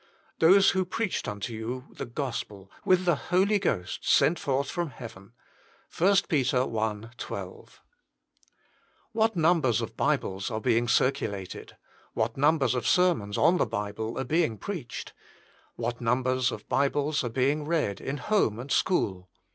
[0.39, 5.33] Those who preached unto you the gospel with the Holy Ghost sent forth from heaven."
[5.95, 6.55] 1 PET.
[6.55, 7.03] i.
[7.17, 7.81] 12.
[9.11, 11.77] What numbers of Bibles are being circulated.
[12.15, 15.13] What numbers oi sermons on the Bible are being preached.
[15.75, 19.29] What numbers of Bibles are being read in home and school.